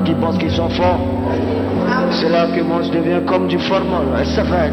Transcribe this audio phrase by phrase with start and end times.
[0.00, 1.00] qui pensent qu'ils sont forts.
[2.10, 4.06] C'est là que moi je deviens comme du formol.
[4.24, 4.66] Ça va.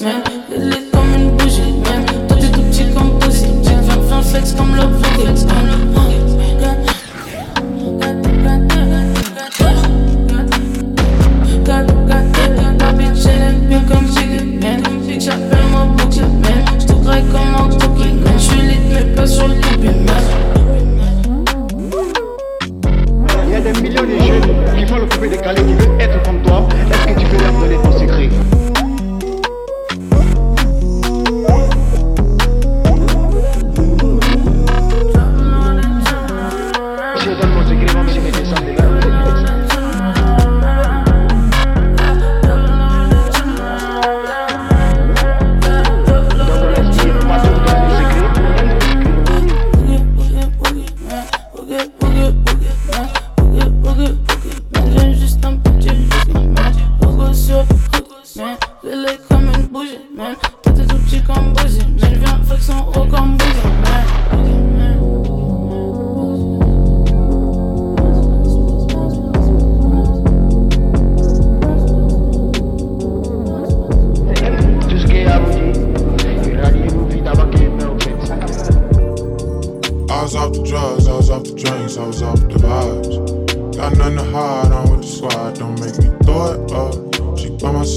[0.00, 0.87] man.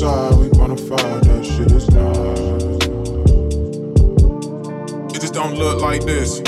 [0.02, 2.40] side, we bonafide, that shit is nice.
[5.16, 6.40] It just don't look like this.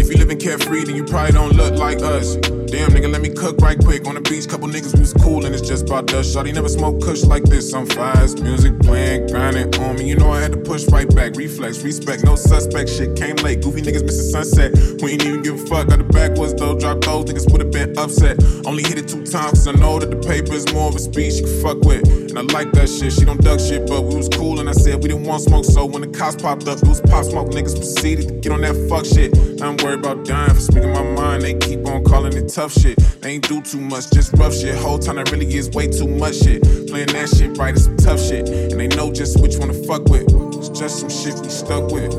[0.00, 2.34] If you living carefree, then you probably don't look like us.
[2.74, 4.04] Damn, nigga, let me cook right quick.
[4.08, 6.34] On the beach, couple niggas was cool and it's just about dust.
[6.34, 7.72] Shawty never smoked kush like this.
[7.72, 10.08] I'm fast, music playing, grinding on me.
[10.08, 11.36] You know I had to push right back.
[11.36, 12.90] Reflex, respect, no suspect.
[12.90, 13.62] Shit came late.
[13.62, 14.74] Goofy niggas missing sunset.
[15.00, 15.86] We ain't even give a fuck.
[15.86, 16.76] Got the backwards though.
[16.76, 18.42] Drop those niggas would've been upset.
[18.66, 20.98] Only hit it two times cause I know that the paper is more of a
[20.98, 21.34] speech.
[21.34, 22.02] she can fuck with.
[22.10, 23.12] And I like that shit.
[23.12, 25.64] She don't duck shit, but we was cool and I said we didn't want smoke.
[25.64, 27.50] So when the cops popped up, it was pop smoke.
[27.50, 29.30] Niggas proceeded to get on that fuck shit.
[29.62, 31.42] I'm worried about dying for speaking my mind.
[31.42, 32.98] They keep on calling it tough shit.
[33.20, 34.74] They ain't do too much, just rough shit.
[34.76, 36.62] Whole time that really is way too much shit.
[36.88, 38.48] Playing that shit right is some tough shit.
[38.48, 40.26] And they know just which one to fuck with.
[40.56, 42.12] It's just some shit we stuck with.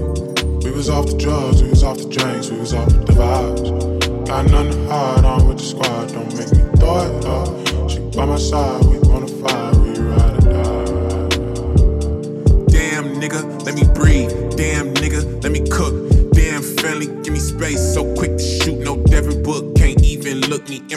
[0.63, 4.27] We was off the drugs, we was off the drinks, we was off the vibes.
[4.27, 7.47] Got nothing to hide on with the squad, don't make me throw it up.
[7.49, 8.97] Uh, she by my side, we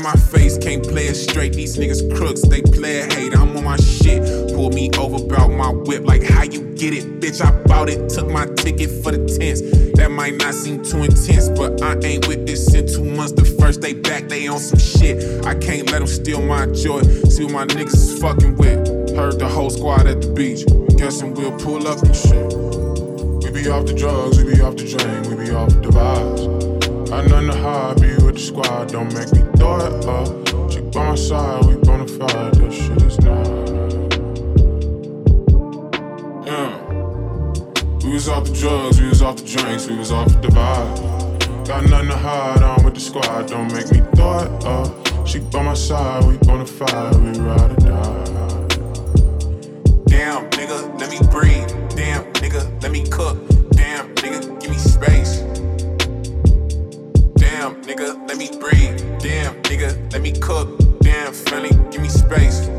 [0.09, 0.57] my face.
[0.57, 1.53] Can't play it straight.
[1.53, 3.37] These niggas crooks, they play it hate.
[3.37, 4.23] I'm on my shit.
[4.55, 6.05] Pull me over, bout my whip.
[6.05, 7.45] Like how you get it, bitch?
[7.45, 8.09] I bought it.
[8.09, 9.61] Took my ticket for the tents.
[9.99, 13.33] That might not seem too intense, but I ain't with this in two months.
[13.33, 15.45] The first day back, they on some shit.
[15.45, 17.03] I can't let them steal my joy.
[17.29, 18.81] See what my niggas is fucking with.
[19.15, 20.65] Heard the whole squad at the beach.
[20.97, 22.49] Guessing we'll pull up and shit.
[23.45, 26.69] We be off the drugs, we be off the drink, we be off the vibes.
[27.49, 30.29] To hide, be with the squad, don't make me throw it up.
[30.71, 33.47] She by my side, we bonafide, that shit is not.
[36.47, 38.07] Yeah.
[38.07, 41.67] We was off the drugs, we was off the drinks, we was off the vibe.
[41.67, 45.27] Got nothing to hide, I'm with the squad, don't make me throw it up.
[45.27, 48.25] She by my side, we bonafide, we ride or die.
[50.07, 51.69] Damn, nigga, let me breathe.
[51.97, 53.48] Damn, nigga, let me cook.
[57.89, 58.99] Nigga, let me breathe.
[59.19, 60.79] Damn, nigga, let me cook.
[61.01, 62.78] Damn, friendly, give me space.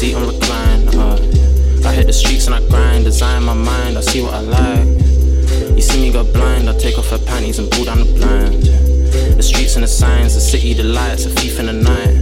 [0.00, 0.88] Seat on recline.
[0.96, 1.16] Uh,
[1.84, 4.86] I hit the streets and I grind, design my mind, I see what I like.
[5.76, 8.62] You see me go blind, I take off her panties and pull down the blind.
[9.36, 12.16] The streets and the signs, the city, the lights, a thief in the night.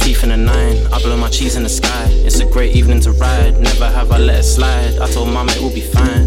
[0.00, 2.06] Teeth in the nine, I blow my cheese in the sky.
[2.26, 4.98] It's a great evening to ride, never have I let it slide.
[4.98, 6.26] I told mama it will be fine.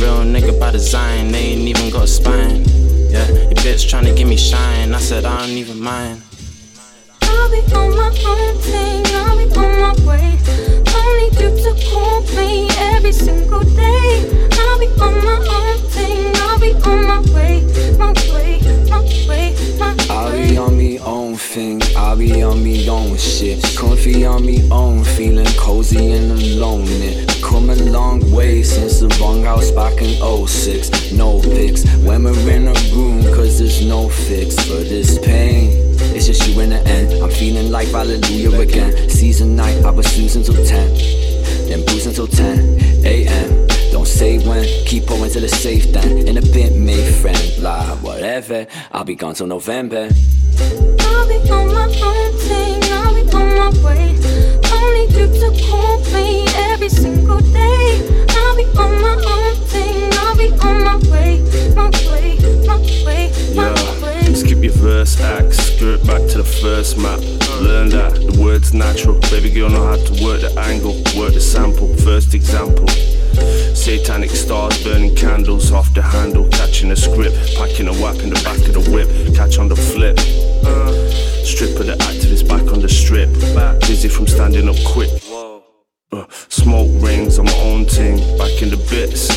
[0.00, 2.64] Real nigga by design, they ain't even got a spine.
[3.12, 6.22] Yeah, your bitch tryna give me shine, I said I don't even mind.
[7.44, 10.38] I'll be on my hunting, I'll be on my way.
[10.86, 14.48] I need you to hold me every single day.
[14.50, 17.66] I'll be on my own thing, I'll be on my way.
[17.98, 23.62] Don't need you to call me own thing, I'll be on me own shit.
[23.76, 26.86] Comfy on me own, feeling cozy and alone.
[26.86, 29.08] It come a long way since the
[29.44, 30.14] house back in
[30.46, 31.12] 06.
[31.12, 35.70] No pics when we're in a room, cause there's no fix for this pain.
[36.14, 37.12] It's just you in the end.
[37.22, 39.10] I'm feeling like hallelujah again.
[39.10, 40.94] Season night, I was snoozing till 10.
[41.68, 43.63] Then boozing till 10 a.m.
[44.04, 46.28] Don't say when, keep going to the safe then.
[46.28, 48.66] In a bit, make friend, blah, whatever.
[48.92, 50.10] I'll be gone till November.
[50.60, 54.12] I'll be on my own thing, I'll be on my way.
[54.60, 58.26] Don't need you to call me every single day.
[58.28, 61.40] I'll be on my own thing, I'll be on my way,
[61.74, 62.36] my way,
[62.66, 64.34] my way, my Yeah, way.
[64.34, 67.20] skip your verse act, skirt back to the first map.
[67.58, 69.18] Learn that the word's natural.
[69.30, 71.88] Baby girl know how to work the angle, work the sample.
[71.96, 72.86] First example.
[73.74, 78.40] Satanic stars burning candles off the handle, catching a script, packing a whap in the
[78.44, 80.18] back of the whip, catch on the flip.
[81.44, 83.30] Strip of the activist back on the strip,
[83.80, 85.10] dizzy from standing up quick.
[86.12, 89.28] Uh, smoke rings on my own ting, back in the bits.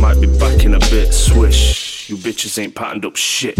[0.00, 2.08] Might be back in a bit, swish.
[2.10, 3.58] You bitches ain't patterned up shit.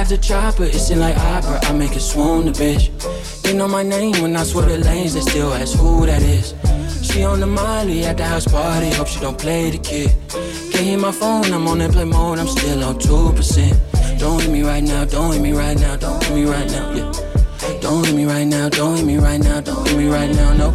[0.00, 1.60] I got the chopper, it's in like opera.
[1.64, 2.88] I make it swoon the bitch.
[3.42, 6.54] They know my name when I swear the lanes, they still ask who that is.
[7.02, 10.10] She on the Molly at the house party, hope she don't play the kid.
[10.72, 14.18] Can't hear my phone, I'm on airplane mode, I'm still on 2%.
[14.18, 16.92] Don't hit me right now, don't hit me right now, don't hit me right now,
[16.92, 17.12] yeah.
[17.82, 20.54] Don't hit me right now, don't hit me right now, don't hit me right now,
[20.54, 20.74] no.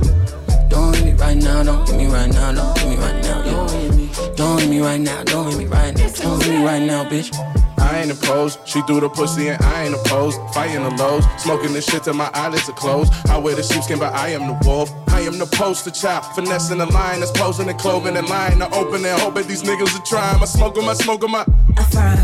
[0.70, 3.44] Don't hit me right now, don't hit me right now, don't hit me right now,
[3.44, 4.36] yeah.
[4.36, 7.04] Don't hit me right now, don't hit me right now, don't hit me right now,
[7.06, 7.75] bitch.
[7.86, 8.60] I ain't opposed.
[8.66, 10.40] She threw the pussy and I ain't opposed.
[10.54, 13.14] Fighting the lows, smoking this shit till my eyelids are closed.
[13.30, 14.92] I wear the sheepskin, but I am the wolf.
[15.10, 18.62] I am the poster child, finessing the line that's posing and clothing in line.
[18.62, 20.42] I open and hope that these niggas are trying.
[20.42, 21.46] I smoke 'em, I smoke 'em, I.
[21.78, 22.18] I frown,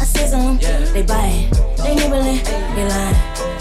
[0.00, 0.58] I sizzle 'em,
[0.94, 2.40] they buy it, they nibbling,
[2.76, 3.16] they lying,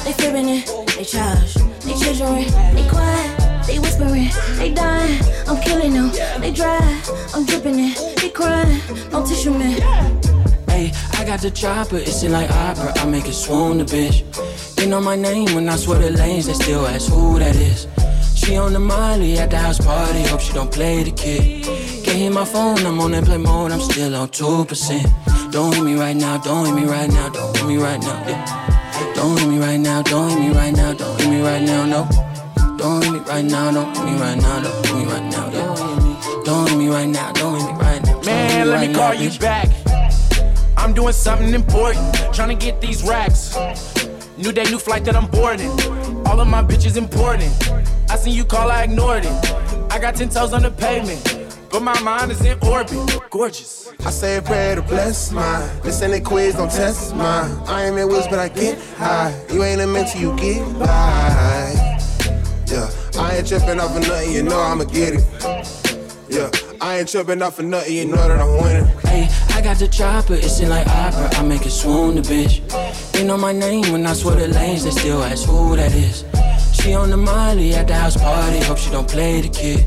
[0.06, 5.94] they fibbing it, they charge, they chiseling, they quiet, they whispering, they dying, I'm killing
[5.94, 6.80] them, they dry,
[7.34, 8.80] I'm dripping it, they crying,
[9.12, 9.82] no tissue man.
[10.78, 12.94] Hey, I got the chopper, it's in like opera.
[12.98, 14.18] I make it swoon the bitch.
[14.76, 17.88] They know my name when I swear the lanes, they still ask who that is.
[18.36, 21.64] She on the Molly at the house party, hope she don't play the kid.
[22.06, 25.52] Can't hear my phone, I'm on that play mode, I'm still on 2%.
[25.52, 28.28] Don't hit me right now, don't hit me right now, don't hit me right now,
[28.28, 29.14] yeah.
[29.16, 31.86] Don't hit me right now, don't hit me right now, don't hit me right now,
[31.88, 32.78] no.
[32.78, 35.50] Don't hit me right now, don't hit me right now, don't hit me right now,
[35.50, 36.44] yeah.
[36.46, 38.14] Don't hit me right now, don't hit me right now.
[38.14, 39.77] don't hit Man, let me call you back.
[40.88, 43.54] I'm doing something important, trying to get these racks.
[44.38, 45.70] New day, new flight that I'm boarding.
[46.26, 47.52] All of my bitches important.
[48.10, 49.92] I seen you call, I ignored it.
[49.92, 53.20] I got 10 toes on the pavement, but my mind is in orbit.
[53.30, 53.92] Gorgeous.
[54.06, 55.70] I say a prayer to bless mine.
[55.84, 57.52] This ain't a quiz, don't test mine.
[57.68, 59.38] I am in woods, but I get high.
[59.52, 61.74] You ain't a mentor, you get by.
[62.68, 62.90] Yeah,
[63.20, 65.77] I ain't tripping off of nothing, you know I'ma get it.
[66.30, 68.86] Yeah, I ain't tripping off for nothing, you know that I'm winning.
[69.00, 71.30] Hey, I got the chopper, it's in like opera.
[71.34, 72.60] I make it swoon the bitch.
[73.14, 76.26] They know my name when I swear the lanes, they still ask who that is.
[76.74, 79.86] She on the Molly at the house party, hope she don't play the kid.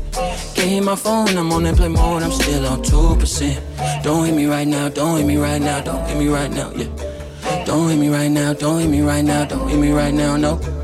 [0.55, 4.03] Can't hear my phone, I'm on that play mode, I'm still on 2%.
[4.03, 6.71] Don't hit me right now, don't hit me right now, don't hit me right now,
[6.71, 7.65] yeah.
[7.65, 10.37] Don't hit me right now, don't hit me right now, don't hit me right now,
[10.37, 10.80] no.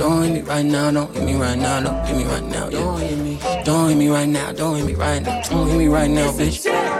[0.00, 2.70] Don't hit me right now, don't hit me right now, don't hit me right now.
[2.70, 2.78] Yeah.
[2.78, 5.76] Don't hit me, don't hit me right now, don't hit me right now, don't hit
[5.76, 6.99] me right now, bitch.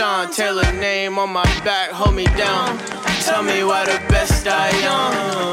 [0.00, 2.78] Sean Taylor name on my back, hold me down.
[3.20, 5.52] Tell me why the best I am.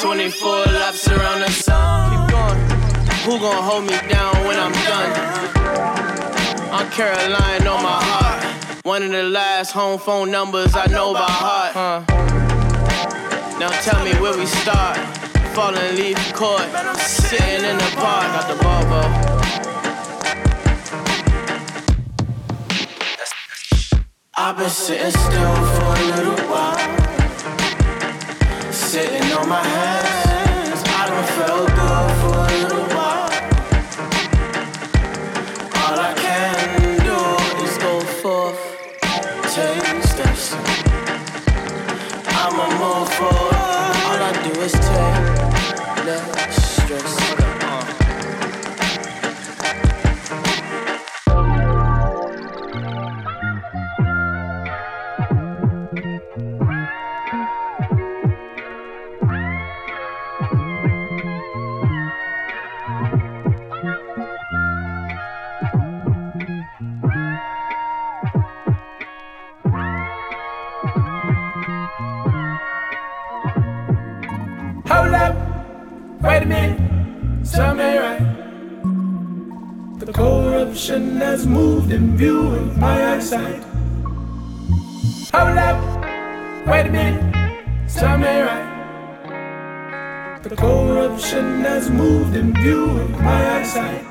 [0.00, 2.28] 24 laps around the sun.
[2.28, 2.60] Keep going.
[3.24, 5.10] Who gon' hold me down when I'm done?
[6.70, 8.84] I'm Caroline on my heart.
[8.84, 11.72] One of the last home phone numbers I know by heart.
[11.74, 12.04] Huh.
[13.58, 14.96] Now tell me where we start.
[15.56, 16.62] Falling leaf court,
[16.98, 19.39] sitting in the park, got the Volvo.
[24.42, 26.78] I've been sitting still for a little while,
[28.72, 30.29] sitting on my hands.
[81.30, 83.62] Has moved in view of my eyesight.
[85.32, 85.78] Hold up,
[86.66, 87.22] wait a minute,
[87.88, 88.68] tell me right.
[90.42, 94.09] The corruption has moved in view of my eyesight.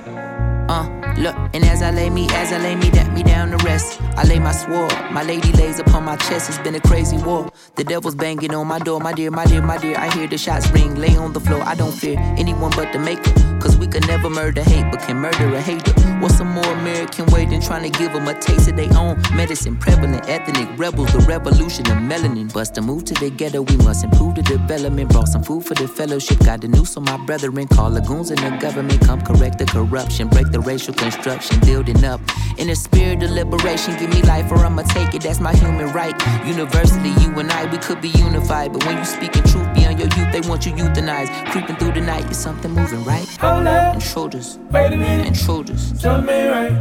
[1.19, 4.01] Look, and as I lay me, as I lay me, that me down to rest.
[4.15, 6.47] I lay my sword, my lady lays upon my chest.
[6.47, 7.51] It's been a crazy war.
[7.75, 9.97] The devil's banging on my door, my dear, my dear, my dear.
[9.97, 11.61] I hear the shots ring, lay on the floor.
[11.63, 13.48] I don't fear anyone but the maker.
[13.59, 15.91] Cause we could never murder hate, but can murder a hater.
[16.19, 19.21] What's a more American way than trying to give them a taste of their own
[19.35, 19.75] medicine?
[19.77, 22.51] Prevalent ethnic rebels, the revolution of melanin.
[22.53, 25.09] Bust a move to the ghetto, we must improve the development.
[25.11, 27.67] Brought some food for the fellowship, got the news on my brethren.
[27.67, 32.21] Call lagoons in the government, come correct the corruption, break the racial construction, building up.
[32.57, 35.91] In a spirit of liberation, give me life or I'ma take it, that's my human
[35.93, 36.15] right.
[36.45, 38.73] Universally, you and I, we could be unified.
[38.73, 41.29] But when you speaking truth beyond your youth, they want you euthanized.
[41.51, 43.27] Creeping through the night, is something moving, right?
[43.49, 43.95] Hold up.
[43.95, 44.59] Intruders.
[44.69, 45.25] Wait a minute.
[45.25, 45.99] Intruders.
[45.99, 46.77] Tell me right.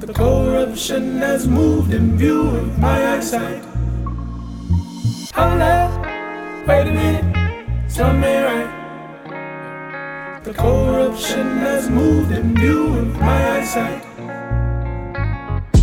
[0.00, 3.64] The corruption has moved in view of my eyesight.
[5.34, 6.06] Hold up.
[6.68, 7.24] Wait a minute.
[7.94, 8.70] Tell me right.
[10.44, 14.04] The corruption has moved in view of my eyesight.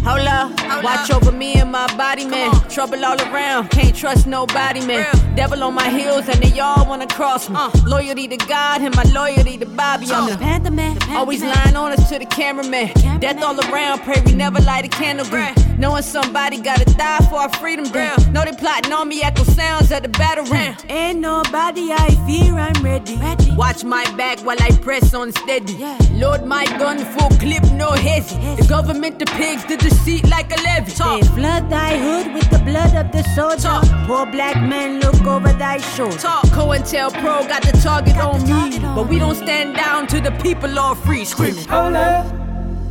[0.04, 2.52] Hold up, watch over me and my body, man.
[2.70, 5.06] Trouble all around, can't trust nobody, man.
[5.38, 7.56] Devil on my heels, and they all wanna cross me.
[7.56, 7.70] Uh.
[7.86, 10.08] Loyalty to God and my loyalty to Bobby.
[10.10, 10.98] I'm the Panther man.
[11.12, 12.91] Always lying on us to the cameraman.
[13.20, 15.53] Death all around, pray we never light a candle green.
[15.77, 18.34] Knowing somebody gotta die for our freedom, damn.
[18.34, 20.75] Know they plotting on me, echo sounds at the battle ring.
[20.89, 23.15] Ain't nobody I fear, I'm ready.
[23.17, 23.51] ready.
[23.51, 25.74] Watch my back while I press on steady.
[25.74, 26.00] Yeah.
[26.13, 28.38] Load my gun, full clip, no hezzy.
[28.58, 30.94] The government, the pigs, the deceit like a levy.
[30.94, 33.67] They flood thy hood with the blood of the soldier.
[33.67, 33.86] Talk.
[34.08, 36.18] Poor black man look over thy shoulder.
[36.18, 38.88] Talk, Pro got the target got on the target me.
[38.88, 41.26] On but we don't stand down to the people all free.
[41.26, 41.66] Screaming.
[41.66, 42.26] Hold up,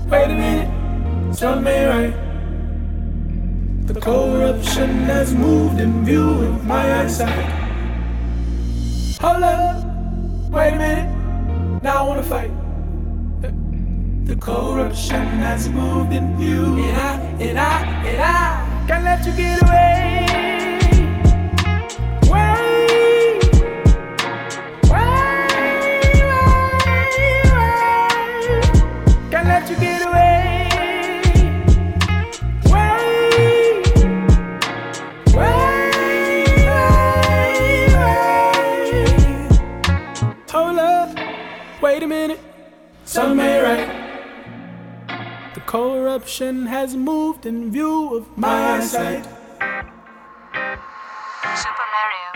[0.09, 2.15] wait a minute, Tell me right.
[3.87, 7.47] The corruption has moved in view of my eyesight.
[9.21, 9.85] Hold up,
[10.51, 12.51] wait a minute, now I wanna fight.
[14.27, 16.65] The corruption has moved in view.
[16.83, 20.56] And I, and I, and I can't let you get away.
[48.77, 49.23] my.
[51.57, 52.29] Super Mario.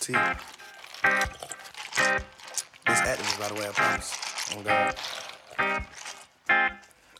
[0.00, 0.12] T.
[2.86, 4.10] This Atlas, by the way, I promise.
[4.52, 4.94] I'm God.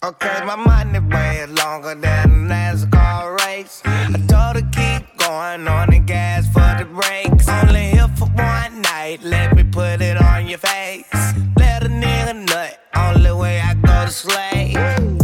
[0.05, 3.81] Okay, my money way longer than a NASCAR race.
[3.85, 7.49] I told her keep going on the gas for the brakes.
[7.49, 11.09] Only here for one night, let me put it on your face.
[11.57, 15.22] Let a nigga nut, only way I go to slay.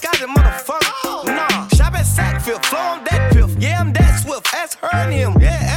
[0.00, 1.26] disguising, motherfucker.
[1.26, 2.58] Nah, shop at Sackville.
[2.60, 3.50] flow on that piff.
[3.58, 4.46] Yeah, I'm that swift.
[4.54, 5.40] Ask her and him.
[5.40, 5.75] Yeah,